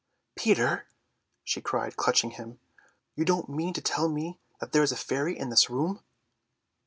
"Peter," 0.35 0.87
she 1.43 1.61
cried, 1.61 1.95
clutching 1.95 2.31
him, 2.31 2.59
"you 3.13 3.23
don't 3.23 3.47
mean 3.47 3.71
to 3.71 3.81
tell 3.81 4.09
me 4.09 4.39
that 4.59 4.71
there 4.71 4.81
is 4.81 4.91
a 4.91 4.95
fairy 4.97 5.37
in 5.37 5.49
this 5.49 5.69
room!" 5.69 6.01